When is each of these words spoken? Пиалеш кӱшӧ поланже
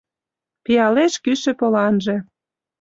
Пиалеш 0.63 1.13
кӱшӧ 1.23 1.51
поланже 1.59 2.15